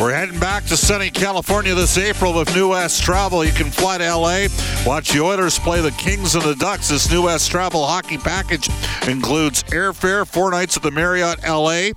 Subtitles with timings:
[0.00, 3.44] We're heading back to sunny California this April with New West Travel.
[3.44, 4.46] You can fly to LA,
[4.86, 6.88] watch the Oilers play the Kings and the Ducks.
[6.88, 8.70] This New West Travel hockey package
[9.06, 11.90] includes airfare, four nights at the Marriott LA,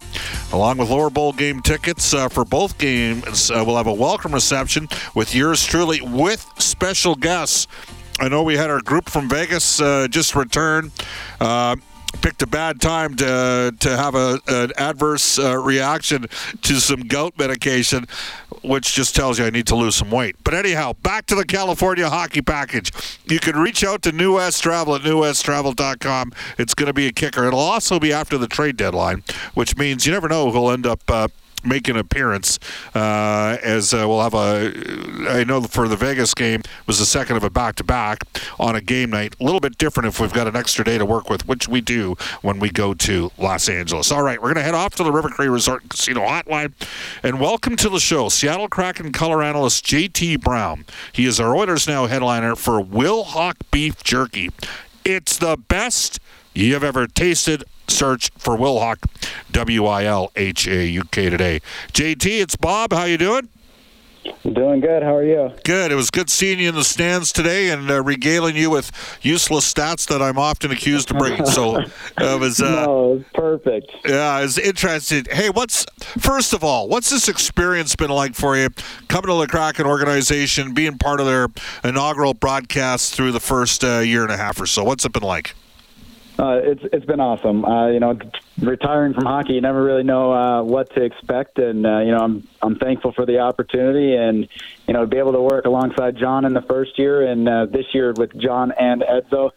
[0.51, 3.49] along with lower bowl game tickets uh, for both games.
[3.49, 7.67] Uh, we'll have a welcome reception with yours truly with special guests.
[8.19, 10.91] I know we had our group from Vegas uh, just return.
[12.22, 16.28] Picked a bad time to to have a, an adverse uh, reaction
[16.61, 18.06] to some gout medication,
[18.61, 20.36] which just tells you I need to lose some weight.
[20.44, 22.91] But anyhow, back to the California hockey package.
[23.25, 26.31] You can reach out to New West Travel at newwesttravel.com.
[26.58, 27.45] It's going to be a kicker.
[27.45, 31.02] It'll also be after the trade deadline, which means you never know who'll end up.
[31.09, 31.28] Uh,
[31.66, 32.59] make an appearance
[32.94, 34.73] uh, as uh, we'll have a
[35.30, 38.23] I know for the Vegas game was the second of a back to back
[38.59, 39.36] on a game night.
[39.39, 41.81] A little bit different if we've got an extra day to work with which we
[41.81, 44.12] do when we go to Los Angeles.
[44.12, 46.73] All right we're going to head off to the River Cree Resort Casino hotline.
[47.23, 50.85] And welcome to the show Seattle Kraken color analyst JT Brown.
[51.12, 54.50] He is our Oilers now headliner for Wilhauk beef jerky.
[55.06, 56.19] It's the best
[56.53, 58.97] you have ever tasted search for Wilhauk,
[59.51, 61.61] W-I-L-H-A-U-K today.
[61.93, 62.91] JT, it's Bob.
[62.91, 63.49] How you doing?
[64.43, 65.03] Doing good.
[65.03, 65.51] How are you?
[65.63, 65.91] Good.
[65.91, 69.71] It was good seeing you in the stands today and uh, regaling you with useless
[69.71, 71.45] stats that I'm often accused of bringing.
[71.45, 72.61] So it was.
[72.61, 73.91] Uh, no, it was perfect.
[74.05, 75.25] Yeah, it's interesting.
[75.29, 75.85] Hey, what's
[76.19, 78.69] first of all, what's this experience been like for you?
[79.07, 81.47] Coming to the Kraken organization, being part of their
[81.83, 84.83] inaugural broadcast through the first uh, year and a half or so.
[84.83, 85.55] What's it been like?
[86.38, 87.63] Uh, it's it's been awesome.
[87.63, 88.17] Uh, you know,
[88.59, 92.17] retiring from hockey, you never really know uh, what to expect, and uh, you know,
[92.17, 94.47] I'm I'm thankful for the opportunity, and
[94.88, 97.67] you know, to be able to work alongside John in the first year, and uh,
[97.67, 99.51] this year with John and Edzo,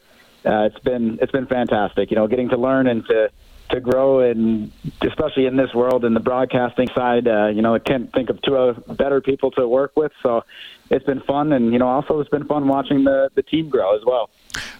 [0.44, 2.10] uh, it's been it's been fantastic.
[2.10, 3.30] You know, getting to learn and to
[3.70, 4.70] to grow, and
[5.00, 8.40] especially in this world in the broadcasting side, uh, you know, I can't think of
[8.42, 10.12] two better people to work with.
[10.22, 10.44] So
[10.90, 13.96] it's been fun, and you know, also it's been fun watching the the team grow
[13.96, 14.30] as well.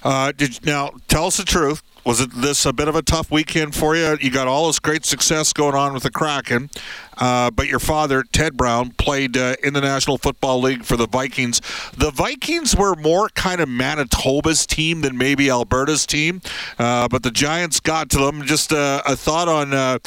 [0.03, 1.82] Uh, did now tell us the truth?
[2.06, 4.16] Was it this a bit of a tough weekend for you?
[4.20, 6.70] You got all this great success going on with the Kraken,
[7.19, 11.09] uh, but your father Ted Brown played uh, in the National Football League for the
[11.09, 11.60] Vikings.
[11.97, 16.42] The Vikings were more kind of Manitoba's team than maybe Alberta's team,
[16.78, 18.44] uh, but the Giants got to them.
[18.44, 19.98] Just uh, a thought on uh,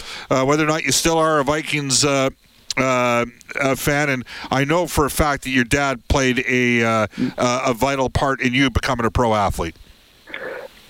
[0.46, 2.06] whether or not you still are a Vikings.
[2.80, 3.26] Uh,
[3.60, 7.08] a fan, and I know for a fact that your dad played a uh,
[7.38, 9.76] a vital part in you becoming a pro athlete.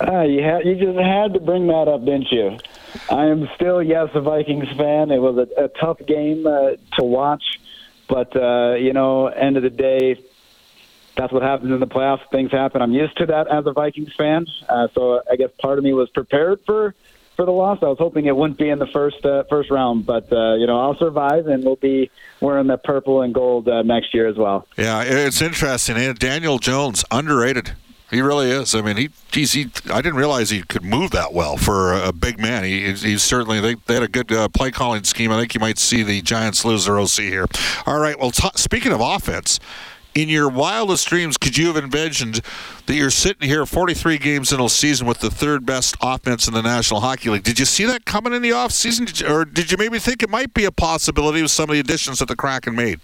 [0.00, 2.58] Uh, you you just had to bring that up, didn't you?
[3.10, 5.10] I am still yes a Vikings fan.
[5.10, 7.60] It was a, a tough game uh, to watch,
[8.08, 10.20] but uh, you know, end of the day,
[11.16, 12.28] that's what happens in the playoffs.
[12.30, 12.82] Things happen.
[12.82, 14.46] I'm used to that as a Vikings fan.
[14.68, 16.94] Uh, so I guess part of me was prepared for
[17.40, 17.78] for the loss.
[17.80, 20.66] I was hoping it wouldn't be in the first uh, first round, but uh, you
[20.66, 22.10] know I'll survive, and we'll be
[22.42, 24.66] wearing the purple and gold uh, next year as well.
[24.76, 25.96] Yeah, it's interesting.
[25.96, 27.72] And Daniel Jones underrated.
[28.10, 28.74] He really is.
[28.74, 32.12] I mean, he, geez, he, I didn't realize he could move that well for a,
[32.12, 32.64] big man.
[32.64, 35.30] He, he's certainly, they, they had a good uh, play calling scheme.
[35.30, 37.46] I think you might see the Giants lose their OC here.
[37.86, 38.18] All right.
[38.18, 39.60] Well, t- speaking of offense,
[40.14, 42.40] in your wildest dreams, could you have envisioned
[42.86, 46.54] that you're sitting here 43 games in a season with the third best offense in
[46.54, 47.42] the National Hockey League?
[47.42, 49.28] Did you see that coming in the offseason?
[49.28, 52.18] Or did you maybe think it might be a possibility with some of the additions
[52.18, 53.00] that the Kraken made?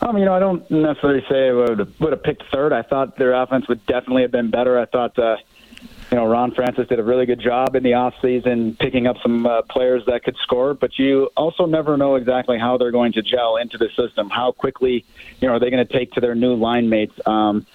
[0.00, 2.72] Um, you know, I don't necessarily say I would have, would have picked third.
[2.72, 4.78] I thought their offense would definitely have been better.
[4.78, 5.36] I thought, uh,
[6.10, 9.46] you know, Ron Francis did a really good job in the offseason picking up some
[9.46, 13.22] uh, players that could score, but you also never know exactly how they're going to
[13.22, 14.30] gel into the system.
[14.30, 15.04] How quickly,
[15.40, 17.18] you know, are they going to take to their new line mates?
[17.26, 17.66] Um,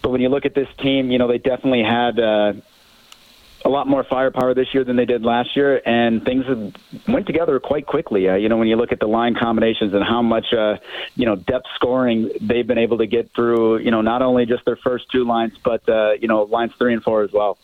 [0.00, 2.52] but when you look at this team, you know, they definitely had uh,
[3.64, 6.44] a lot more firepower this year than they did last year, and things
[7.08, 8.28] went together quite quickly.
[8.28, 10.76] Uh, you know, when you look at the line combinations and how much, uh,
[11.16, 14.64] you know, depth scoring they've been able to get through, you know, not only just
[14.64, 17.58] their first two lines, but, uh, you know, lines three and four as well.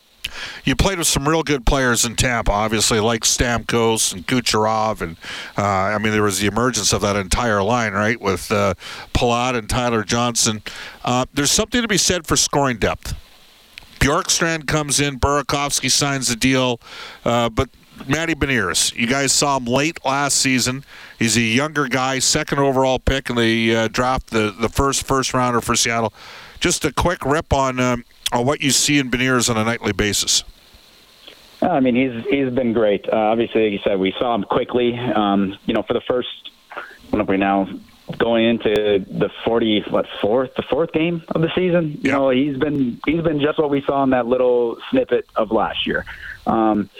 [0.64, 5.16] You played with some real good players in Tampa, obviously, like Stamkos and Kucherov, and
[5.56, 8.74] uh, I mean there was the emergence of that entire line, right, with uh,
[9.20, 10.62] and Tyler Johnson.
[11.04, 13.14] Uh, there's something to be said for scoring depth.
[13.98, 16.80] Bjorkstrand comes in, Burakovsky signs the deal,
[17.24, 17.68] uh, but
[18.06, 20.84] Matty Beniers, you guys saw him late last season.
[21.18, 25.34] He's a younger guy, second overall pick in the uh, draft, the the first first
[25.34, 26.12] rounder for Seattle.
[26.60, 29.92] Just a quick rip on um, on what you see in Beniers on a nightly
[29.92, 30.44] basis.
[31.60, 33.08] I mean, he's he's been great.
[33.08, 34.96] Uh, obviously, like you said, we saw him quickly.
[34.96, 36.50] Um, you know, for the first,
[37.10, 37.68] what are we now
[38.16, 41.98] going into the forty what fourth the fourth game of the season.
[42.02, 45.50] You know, he's been he's been just what we saw in that little snippet of
[45.50, 46.06] last year.
[46.48, 46.90] Um,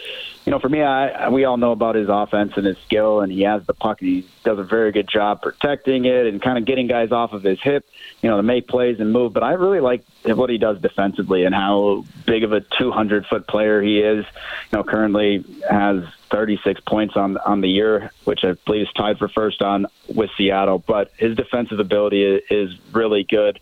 [0.45, 3.31] you know, for me, I, we all know about his offense and his skill, and
[3.31, 4.01] he has the puck.
[4.01, 7.33] And he does a very good job protecting it and kind of getting guys off
[7.33, 7.87] of his hip,
[8.21, 9.33] you know, to make plays and move.
[9.33, 13.47] But I really like what he does defensively and how big of a 200 foot
[13.47, 14.25] player he is.
[14.71, 19.17] You know, currently has 36 points on on the year, which I believe is tied
[19.17, 20.79] for first on with Seattle.
[20.79, 23.59] But his defensive ability is really good.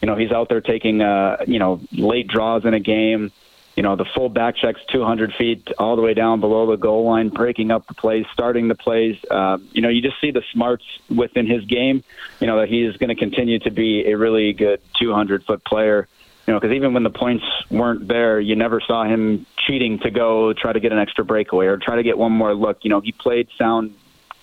[0.00, 3.30] You know, he's out there taking uh, you know late draws in a game
[3.76, 7.04] you know, the full back checks 200 feet all the way down below the goal
[7.04, 9.18] line, breaking up the plays, starting the plays.
[9.30, 10.84] Uh, you know, you just see the smarts
[11.14, 12.04] within his game,
[12.40, 15.64] you know, that he is going to continue to be a really good 200 foot
[15.64, 16.06] player.
[16.46, 20.10] You know, because even when the points weren't there, you never saw him cheating to
[20.10, 22.84] go try to get an extra breakaway or try to get one more look.
[22.84, 23.94] You know, he played sound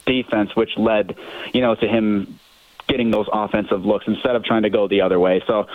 [0.06, 1.16] defense, which led,
[1.54, 2.40] you know, to him
[2.92, 5.42] getting those offensive looks instead of trying to go the other way.
[5.48, 5.66] So,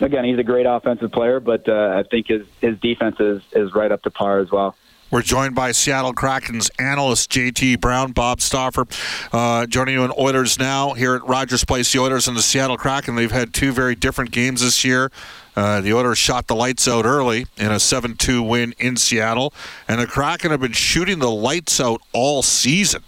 [0.00, 3.74] again, he's a great offensive player, but uh, I think his his defense is is
[3.74, 4.76] right up to par as well.
[5.10, 8.86] We're joined by Seattle Kraken's analyst JT Brown, Bob Stauffer,
[9.32, 11.90] uh, joining you in Oilers now here at Rogers Place.
[11.90, 13.16] The Oilers and the Seattle Kraken.
[13.16, 15.10] They've had two very different games this year.
[15.56, 19.54] Uh, the Oilers shot the lights out early in a 7-2 win in Seattle,
[19.88, 23.02] and the Kraken have been shooting the lights out all season.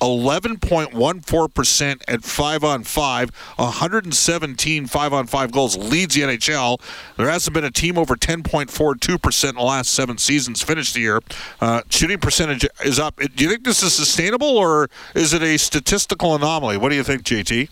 [0.00, 6.80] 11.14% at 5 on 5, 117 5 on 5 goals leads the NHL.
[7.16, 11.20] There hasn't been a team over 10.42% in the last seven seasons finished the year.
[11.60, 13.16] Uh, shooting percentage is up.
[13.16, 16.76] Do you think this is sustainable or is it a statistical anomaly?
[16.76, 17.68] What do you think, JT?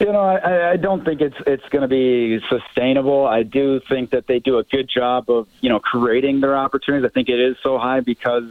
[0.00, 3.26] You know, I, I don't think it's it's going to be sustainable.
[3.26, 7.08] I do think that they do a good job of you know creating their opportunities.
[7.08, 8.42] I think it is so high because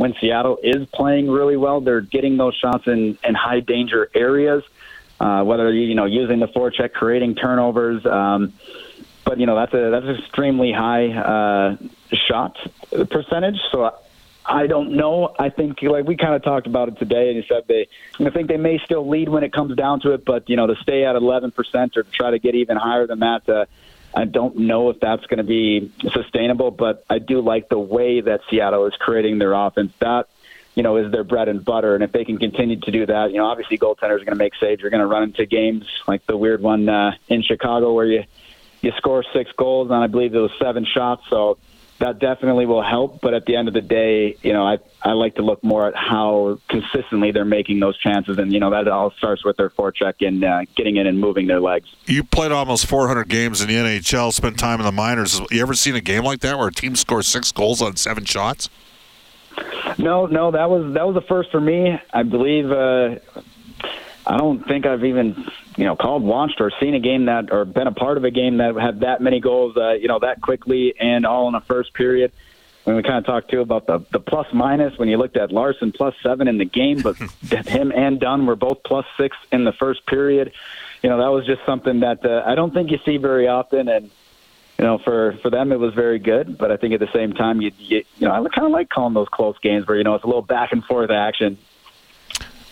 [0.00, 4.64] when Seattle is playing really well, they're getting those shots in, in high danger areas,
[5.20, 8.06] uh, whether you know using the forecheck, creating turnovers.
[8.06, 8.54] Um,
[9.26, 11.76] but you know that's a that's an extremely high uh,
[12.14, 12.56] shot
[13.10, 13.58] percentage.
[13.70, 13.92] So I
[14.46, 15.34] I don't know.
[15.38, 17.86] I think like we kind of talked about it today, and you said they.
[18.18, 20.66] I think they may still lead when it comes down to it, but you know
[20.66, 23.46] to stay at 11 percent or to try to get even higher than that.
[23.46, 23.66] Uh,
[24.14, 28.20] I don't know if that's going to be sustainable, but I do like the way
[28.20, 29.92] that Seattle is creating their offense.
[30.00, 30.28] That
[30.74, 33.30] you know is their bread and butter, and if they can continue to do that,
[33.30, 34.80] you know, obviously goaltenders are going to make saves.
[34.80, 38.24] You're going to run into games like the weird one uh, in Chicago where you
[38.80, 41.22] you score six goals and I believe it was seven shots.
[41.28, 41.58] So
[42.00, 43.20] that definitely will help.
[43.20, 45.86] But at the end of the day, you know, I I like to look more
[45.86, 49.70] at how consistently they're making those chances, and you know that all starts with their
[49.70, 51.88] forecheck and uh, getting in and moving their legs.
[52.06, 55.40] You played almost 400 games in the NHL, spent time in the minors.
[55.50, 58.24] You ever seen a game like that where a team scores six goals on seven
[58.24, 58.68] shots?
[59.98, 61.98] No, no, that was that was the first for me.
[62.12, 62.70] I believe.
[62.70, 63.16] Uh,
[64.26, 65.46] I don't think I've even
[65.76, 68.30] you know called, watched, or seen a game that, or been a part of a
[68.30, 71.60] game that had that many goals, uh, you know, that quickly and all in a
[71.60, 72.32] first period.
[72.84, 75.52] When we kind of talked too about the the plus minus, when you looked at
[75.52, 77.16] Larsson plus seven in the game, but
[77.66, 80.52] him and Dunn were both plus six in the first period.
[81.02, 83.88] You know, that was just something that uh, I don't think you see very often,
[83.88, 84.10] and
[84.78, 86.56] you know, for for them it was very good.
[86.56, 88.88] But I think at the same time, you you, you know, I kind of like
[88.88, 91.58] calling those close games where you know it's a little back and forth action.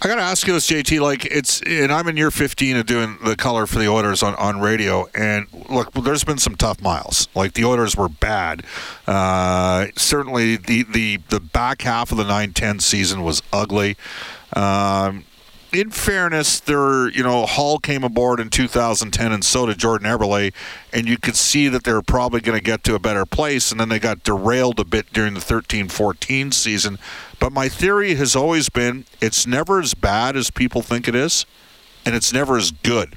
[0.01, 1.01] I got to ask you this, JT.
[1.01, 4.37] Like it's, and I'm in year 15 of doing the color for the Oilers on,
[4.37, 5.09] on radio.
[5.13, 7.27] And look, there's been some tough miles.
[7.35, 8.63] Like the Oilers were bad.
[9.09, 13.97] Uh, certainly, the, the the back half of the 9-10 season was ugly.
[14.55, 15.25] Um,
[15.73, 20.53] in fairness, there you know Hall came aboard in 2010, and so did Jordan Eberle,
[20.93, 23.71] and you could see that they were probably going to get to a better place,
[23.71, 26.99] and then they got derailed a bit during the 13-14 season.
[27.41, 31.47] But my theory has always been it's never as bad as people think it is,
[32.05, 33.17] and it's never as good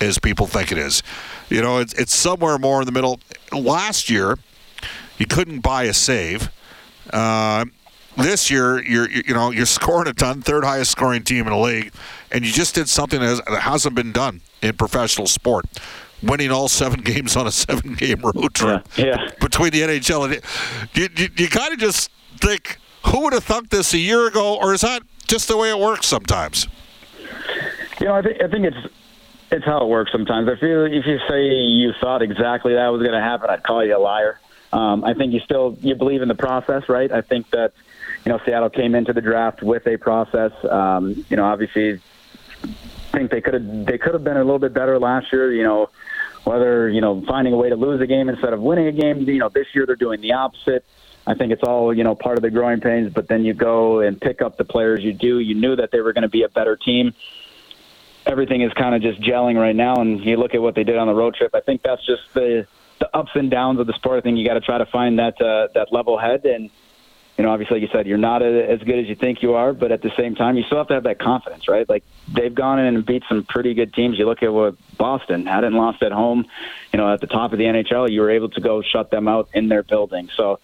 [0.00, 1.02] as people think it is.
[1.48, 3.20] You know, it's it's somewhere more in the middle.
[3.52, 4.38] Last year,
[5.18, 6.50] you couldn't buy a save.
[7.12, 7.66] Uh,
[8.16, 11.58] this year you're you know you're scoring a ton, third highest scoring team in the
[11.58, 11.92] league,
[12.30, 15.66] and you just did something that hasn't been done in professional sport.
[16.22, 19.30] Winning all seven games on a seven-game road trip yeah, yeah.
[19.40, 20.40] between the NHL and
[20.94, 24.56] you, you, you kind of just think, who would have thunk this a year ago,
[24.56, 26.68] or is that just the way it works sometimes?
[28.00, 28.94] You know, I think I think it's
[29.50, 30.48] it's how it works sometimes.
[30.48, 33.84] If you if you say you thought exactly that was going to happen, I'd call
[33.84, 34.40] you a liar.
[34.72, 37.10] Um, I think you still you believe in the process, right?
[37.10, 37.72] I think that
[38.24, 40.52] you know, Seattle came into the draft with a process.
[40.64, 42.00] Um, you know, obviously,
[43.12, 45.52] think they could have they could have been a little bit better last year.
[45.52, 45.90] You know,
[46.44, 49.20] whether you know finding a way to lose a game instead of winning a game.
[49.20, 50.84] You know, this year they're doing the opposite.
[51.26, 53.12] I think it's all you know part of the growing pains.
[53.12, 55.38] But then you go and pick up the players you do.
[55.38, 57.14] You knew that they were going to be a better team.
[58.26, 60.96] Everything is kind of just gelling right now, and you look at what they did
[60.96, 61.54] on the road trip.
[61.54, 62.66] I think that's just the
[62.98, 64.18] the ups and downs of the sport.
[64.18, 66.70] I think you got to try to find that uh, that level head and
[67.36, 69.72] you know, obviously, like you said, you're not as good as you think you are,
[69.72, 71.88] but at the same time, you still have to have that confidence, right?
[71.88, 74.18] Like they've gone in and beat some pretty good teams.
[74.18, 76.46] You look at what Boston hadn't lost at home,
[76.92, 79.26] you know, at the top of the NHL, you were able to go shut them
[79.26, 80.30] out in their building.
[80.36, 80.60] So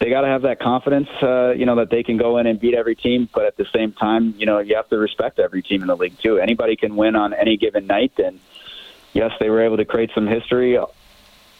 [0.00, 2.58] they got to have that confidence, uh, you know, that they can go in and
[2.58, 3.28] beat every team.
[3.32, 5.96] But at the same time, you know, you have to respect every team in the
[5.96, 6.38] league too.
[6.38, 8.40] Anybody can win on any given night, and
[9.12, 10.78] yes, they were able to create some history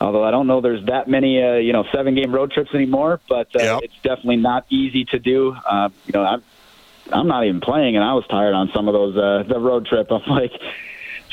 [0.00, 3.20] Although I don't know there's that many, uh, you know, seven game road trips anymore,
[3.28, 3.80] but uh, yep.
[3.84, 5.56] it's definitely not easy to do.
[5.66, 6.42] Uh, you know, I'm,
[7.12, 9.86] I'm not even playing, and I was tired on some of those uh, the road
[9.86, 10.10] trip.
[10.10, 10.52] I'm like,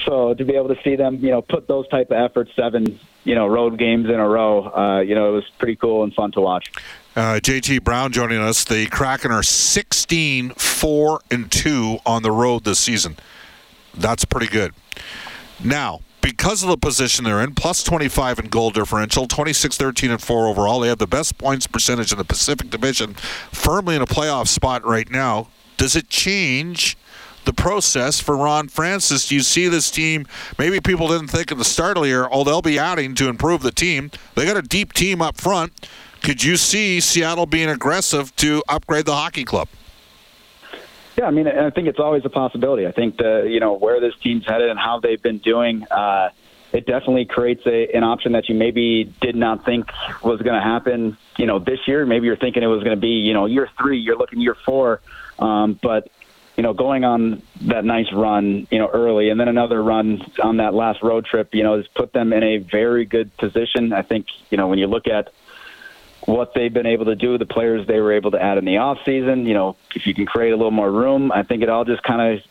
[0.06, 3.00] so to be able to see them, you know, put those type of efforts, seven,
[3.24, 6.14] you know, road games in a row, uh, you know, it was pretty cool and
[6.14, 6.72] fun to watch.
[7.16, 8.64] Uh, JT Brown joining us.
[8.64, 13.18] The Kraken are 16 4 and 2 on the road this season.
[13.94, 14.74] That's pretty good.
[15.64, 20.22] Now, because of the position they're in, plus 25 in goal differential, 26 13 and
[20.22, 20.80] 4 overall.
[20.80, 23.16] They have the best points percentage in the Pacific Division,
[23.52, 25.50] firmly in a playoff spot right now.
[25.78, 26.96] Does it change
[27.46, 29.28] the process for Ron Francis?
[29.28, 30.28] Do you see this team?
[30.58, 33.30] Maybe people didn't think at the start of the year, oh, they'll be adding to
[33.30, 34.12] improve the team.
[34.36, 35.74] They got a deep team up front.
[36.22, 39.68] Could you see Seattle being aggressive to upgrade the hockey club?
[41.18, 42.88] Yeah, I mean, I think it's always a possibility.
[42.88, 46.30] I think the you know where this team's headed and how they've been doing, uh,
[46.72, 49.92] it definitely creates a, an option that you maybe did not think
[50.24, 51.18] was going to happen.
[51.38, 53.70] You know, this year maybe you're thinking it was going to be you know year
[53.78, 55.02] three, you're looking year four,
[55.40, 56.10] um, but
[56.62, 60.58] you know going on that nice run you know early and then another run on
[60.58, 63.92] that last road trip, you know, has put them in a very good position.
[63.94, 65.34] I think you know when you look at
[66.28, 68.78] what they've been able to do, the players they were able to add in the
[68.78, 69.48] off season.
[69.48, 72.04] You know, if you can create a little more room, I think it all just
[72.04, 72.44] kind of,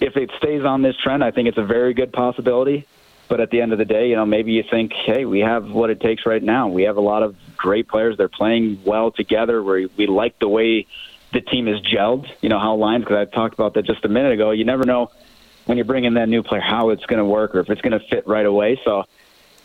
[0.00, 2.86] if it stays on this trend, I think it's a very good possibility.
[3.28, 5.70] But at the end of the day, you know, maybe you think, hey, we have
[5.70, 6.68] what it takes right now.
[6.68, 8.16] We have a lot of great players.
[8.16, 9.62] They're playing well together.
[9.62, 10.86] We we like the way
[11.32, 12.28] the team is gelled.
[12.40, 14.50] You know how lines because I talked about that just a minute ago.
[14.50, 15.10] You never know
[15.66, 17.82] when you bring in that new player how it's going to work or if it's
[17.82, 18.80] going to fit right away.
[18.84, 19.04] So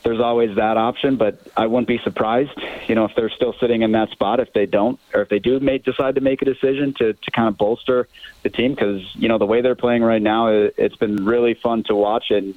[0.03, 2.51] there's always that option, but I wouldn't be surprised,
[2.88, 5.39] you know, if they're still sitting in that spot if they don't, or if they
[5.39, 8.10] do make, decide to make a decision to, to kind of bolster
[8.41, 11.53] the team because, you know, the way they're playing right now, it, it's been really
[11.53, 12.53] fun to watch and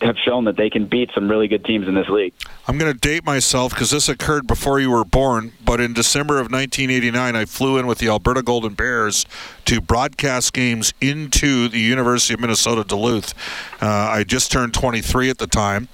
[0.00, 2.34] have shown that they can beat some really good teams in this league.
[2.68, 6.34] I'm going to date myself because this occurred before you were born, but in December
[6.34, 9.24] of 1989, I flew in with the Alberta Golden Bears
[9.64, 13.32] to broadcast games into the University of Minnesota Duluth.
[13.80, 15.88] Uh, I just turned 23 at the time.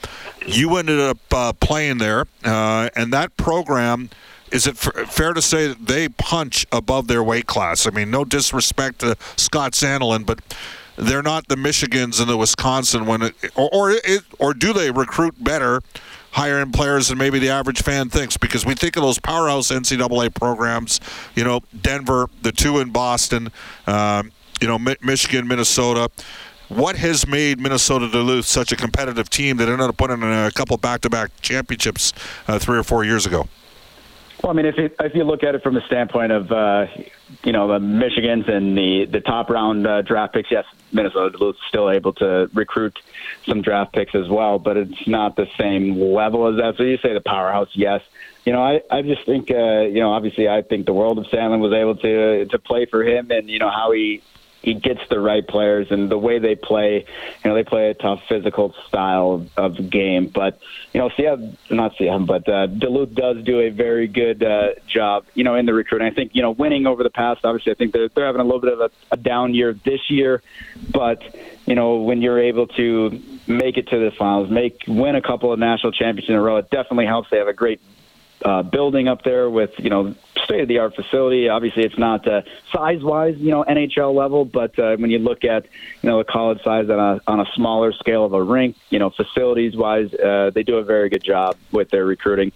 [0.47, 4.11] You ended up uh, playing there, uh, and that program
[4.51, 7.87] is it f- fair to say that they punch above their weight class?
[7.87, 10.41] I mean, no disrespect to Scott Sandelin, but
[11.03, 14.91] they're not the Michigans and the Wisconsin when it, or or, it, or do they
[14.91, 15.83] recruit better,
[16.33, 18.37] higher end players than maybe the average fan thinks?
[18.37, 21.01] Because we think of those powerhouse NCAA programs,
[21.35, 23.51] you know, Denver, the two in Boston,
[23.87, 26.11] um, you know, Mi- Michigan, Minnesota.
[26.69, 30.77] What has made Minnesota Duluth such a competitive team that ended up winning a couple
[30.79, 32.15] back-to-back championships
[32.49, 33.47] uh, three or four years ago?
[34.43, 36.87] Well, I mean, if you, if you look at it from the standpoint of uh,
[37.45, 41.57] you know the Michigans and the the top round uh, draft picks, yes, Minnesota is
[41.69, 42.99] still able to recruit
[43.47, 46.77] some draft picks as well, but it's not the same level as that.
[46.77, 48.03] So you say the powerhouse, yes.
[48.45, 51.27] You know, I I just think uh, you know obviously I think the world of
[51.27, 54.23] Sandelin was able to to play for him and you know how he
[54.63, 57.05] he gets the right players and the way they play.
[57.45, 60.29] You know, they play a tough physical style of, of game.
[60.29, 60.61] But
[60.93, 65.27] you know, Seattle, not Seattle, but uh, Duluth does do a very good uh, job.
[65.35, 66.07] You know, in the recruiting.
[66.07, 67.45] I think you know, winning over the past.
[67.45, 70.09] Obviously, I think they're they're having a little bit of a, a down year this
[70.09, 70.43] year,
[70.93, 71.23] but
[71.67, 75.53] you know, when you're able to make it to the finals, make win a couple
[75.53, 77.31] of national championships in a row, it definitely helps.
[77.31, 77.81] They have a great
[78.45, 81.49] uh, building up there with you know state of the art facility.
[81.49, 85.45] Obviously, it's not uh, size wise, you know, NHL level, but uh, when you look
[85.45, 85.67] at
[86.03, 88.99] you know the college size on a on a smaller scale of a rink, you
[88.99, 92.53] know, facilities wise, uh, they do a very good job with their recruiting.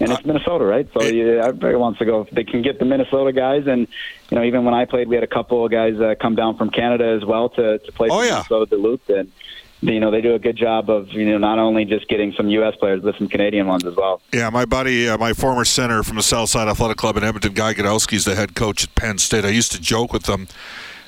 [0.00, 0.88] And it's Minnesota, right?
[0.92, 2.22] So yeah, everybody wants to go.
[2.22, 3.86] If they can get the Minnesota guys, and
[4.30, 6.56] you know, even when I played, we had a couple of guys uh, come down
[6.56, 8.30] from Canada as well to to play oh, for yeah.
[8.34, 9.32] Minnesota Duluth and
[9.80, 12.48] you know they do a good job of you know not only just getting some
[12.48, 12.74] U.S.
[12.76, 14.20] players but some Canadian ones as well.
[14.32, 17.74] Yeah, my buddy, uh, my former center from the Southside Athletic Club in Edmonton, Guy
[17.74, 19.44] Gadowsky, is the head coach at Penn State.
[19.44, 20.48] I used to joke with them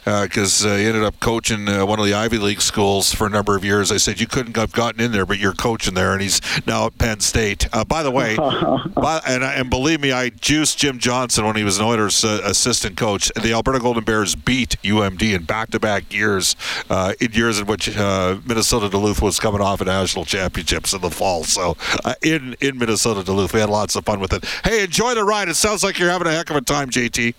[0.05, 3.27] because uh, uh, he ended up coaching uh, one of the Ivy League schools for
[3.27, 3.93] a number of years.
[3.93, 6.87] I said you couldn't have gotten in there, but you're coaching there, and he's now
[6.87, 7.69] at Penn State.
[7.73, 8.37] Uh, by the way,
[8.95, 12.41] by, and, and believe me, I juiced Jim Johnson when he was an Oilers uh,
[12.45, 13.31] assistant coach.
[13.41, 16.57] The Alberta Golden Bears beat UMD in back-to-back years,
[16.91, 21.11] uh, in years in which Minnesota Duluth was coming off a national championships in the
[21.11, 21.45] fall.
[21.45, 21.77] So
[22.23, 24.45] in in Minnesota Duluth, we had lots of fun with it.
[24.65, 25.49] Hey, enjoy the ride.
[25.49, 27.35] It sounds like you're having a heck of a time, JT.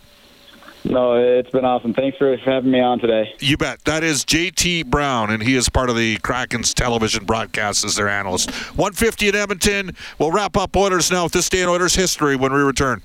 [0.86, 1.94] No, it's been awesome.
[1.94, 3.34] Thanks for having me on today.
[3.40, 3.84] You bet.
[3.86, 8.10] That is JT Brown, and he is part of the Kraken's television broadcast as their
[8.10, 8.52] analyst.
[8.52, 9.96] 150 in Edmonton.
[10.20, 13.02] We'll wrap up Oilers now with this day in Oilers history when we return.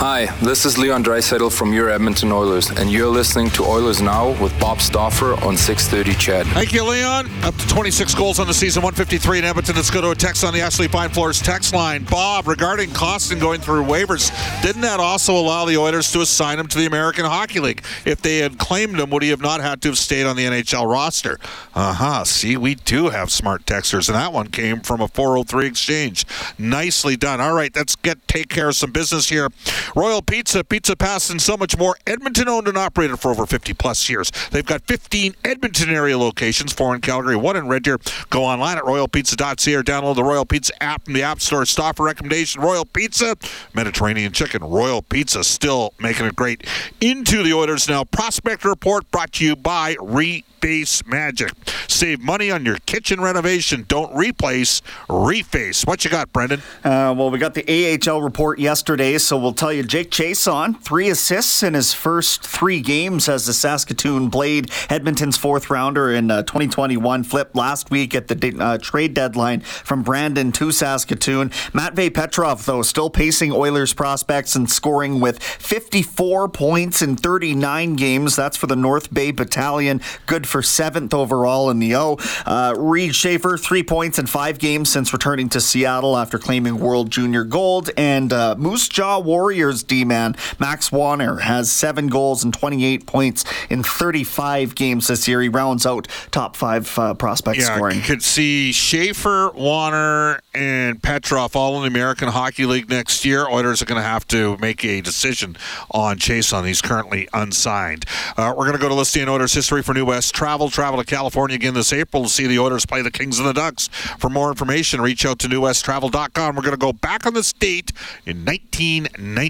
[0.00, 4.30] Hi, this is Leon Draisaitl from your Edmonton Oilers, and you're listening to Oilers Now
[4.42, 6.46] with Bob Stauffer on 630 CHED.
[6.54, 7.28] Thank you, Leon.
[7.42, 9.76] Up to 26 goals on the season, 153 in Edmonton.
[9.76, 12.04] Let's go to a text on the Ashley Fine Floors text line.
[12.04, 16.66] Bob, regarding Kostin going through waivers, didn't that also allow the Oilers to assign him
[16.68, 17.84] to the American Hockey League?
[18.06, 20.46] If they had claimed him, would he have not had to have stayed on the
[20.46, 21.38] NHL roster?
[21.74, 22.24] Uh huh.
[22.24, 26.24] See, we do have smart texters, and that one came from a 403 exchange.
[26.56, 27.42] Nicely done.
[27.42, 29.50] All right, let's get take care of some business here.
[29.94, 31.96] Royal Pizza, Pizza Pass, and so much more.
[32.06, 34.30] Edmonton owned and operated for over 50 plus years.
[34.50, 37.98] They've got 15 Edmonton area locations, four in Calgary, one in Red Deer.
[38.30, 41.64] Go online at royalpizza.ca or download the Royal Pizza app from the App Store.
[41.66, 43.36] Stop for recommendation Royal Pizza,
[43.74, 44.62] Mediterranean chicken.
[44.62, 46.66] Royal Pizza still making it great.
[47.00, 48.04] Into the Oilers now.
[48.04, 51.52] Prospect Report brought to you by Re Reface Magic.
[51.88, 53.84] Save money on your kitchen renovation.
[53.88, 55.86] Don't replace, reface.
[55.86, 56.60] What you got, Brendan?
[56.84, 57.64] Uh, well, we got the
[58.08, 60.10] AHL report yesterday, so we'll tell you Jake
[60.46, 66.12] on three assists in his first three games as the Saskatoon Blade, Edmonton's fourth rounder
[66.12, 71.50] in uh, 2021, flipped last week at the uh, trade deadline from Brandon to Saskatoon.
[71.72, 78.36] Matvey Petrov, though, still pacing Oilers prospects and scoring with 54 points in 39 games.
[78.36, 80.00] That's for the North Bay Battalion.
[80.26, 82.18] Good for seventh overall in the O.
[82.46, 87.10] Uh, Reid Schaefer, three points in five games since returning to Seattle after claiming World
[87.10, 87.90] Junior Gold.
[87.96, 89.18] And uh, Moose Jaw
[89.60, 95.28] Warriors D man Max Wanner has seven goals and 28 points in 35 games this
[95.28, 95.42] year.
[95.42, 97.98] He rounds out top five uh, prospect yeah, scoring.
[97.98, 103.46] You could see Schaefer, Wanner, and Petrov all in the American Hockey League next year.
[103.46, 105.58] Oilers are going to have to make a decision
[105.90, 106.66] on Chiasson.
[106.66, 108.06] He's currently unsigned.
[108.38, 110.70] Uh, we're going to go to listing Oilers history for New West travel.
[110.70, 113.52] Travel to California again this April to see the Oilers play the Kings and the
[113.52, 113.88] Ducks.
[113.88, 116.56] For more information, reach out to newwesttravel.com.
[116.56, 117.92] We're going to go back on this date
[118.24, 118.44] in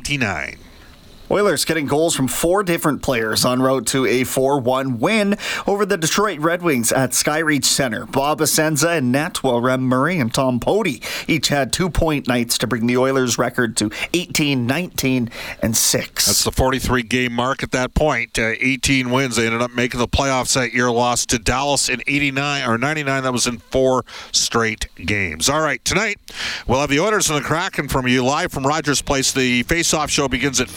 [0.03, 0.70] 1999.
[1.31, 5.87] Oilers getting goals from four different players en route to a 4 1 win over
[5.87, 8.05] the Detroit Red Wings at Skyreach Center.
[8.07, 12.59] Bob Essensa and net, while Rem Murray and Tom Poti each had two point nights
[12.59, 15.31] to bring the Oilers' record to 18, 19,
[15.63, 16.27] and 6.
[16.27, 18.37] That's the 43 game mark at that point.
[18.37, 19.37] Uh, 18 wins.
[19.37, 23.23] They ended up making the playoffs that year, lost to Dallas in 89 or 99.
[23.23, 25.49] That was in four straight games.
[25.49, 26.19] All right, tonight
[26.67, 29.33] we'll have the Oilers and the Kraken from you live from Rogers Place.
[29.33, 30.69] The face-off show begins at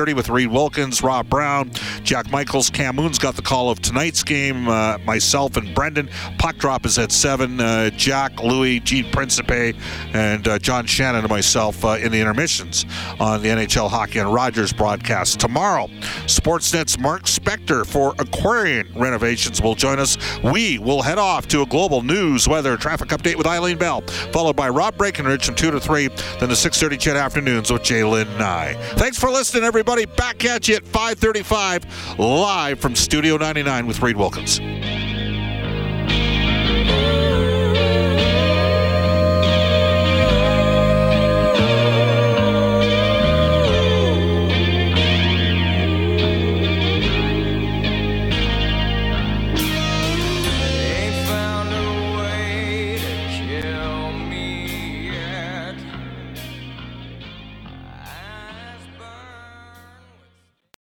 [0.00, 1.70] 5:30 with Reid Wilkins, Rob Brown,
[2.02, 2.70] Jack Michaels.
[2.70, 4.68] Cam Moon's got the call of tonight's game.
[4.68, 6.08] Uh, myself and Brendan.
[6.38, 7.60] Puck drop is at 7.
[7.60, 9.76] Uh, Jack, Louis, Gene Principe,
[10.14, 12.86] and uh, John Shannon and myself uh, in the intermissions
[13.18, 15.38] on the NHL Hockey and Rogers broadcast.
[15.38, 15.88] Tomorrow,
[16.26, 20.16] Sportsnet's Mark Spector for Aquarian renovations will join us.
[20.42, 24.00] We will head off to a global news, weather, traffic update with Eileen Bell,
[24.32, 26.08] followed by Rob Breckenridge from 2 to 3,
[26.38, 28.74] then the 6.30 CHED Afternoons with Jalen Nye.
[28.94, 30.16] Thanks for listening, everybody.
[30.16, 34.60] Back at you at 535, live from Studio 99 with Reid Wilkins.